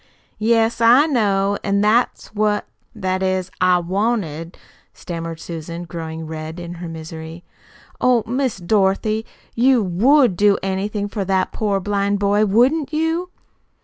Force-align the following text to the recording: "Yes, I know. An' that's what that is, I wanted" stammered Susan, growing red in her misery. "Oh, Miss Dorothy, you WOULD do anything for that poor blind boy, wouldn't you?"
"Yes, 0.39 0.81
I 0.81 1.05
know. 1.05 1.59
An' 1.63 1.81
that's 1.81 2.33
what 2.33 2.65
that 2.95 3.21
is, 3.21 3.51
I 3.61 3.77
wanted" 3.77 4.57
stammered 4.95 5.39
Susan, 5.39 5.83
growing 5.83 6.25
red 6.25 6.59
in 6.59 6.73
her 6.81 6.87
misery. 6.89 7.43
"Oh, 8.01 8.23
Miss 8.25 8.57
Dorothy, 8.57 9.27
you 9.53 9.83
WOULD 9.83 10.35
do 10.35 10.57
anything 10.63 11.07
for 11.07 11.23
that 11.25 11.51
poor 11.51 11.79
blind 11.79 12.17
boy, 12.17 12.47
wouldn't 12.47 12.91
you?" 12.91 13.29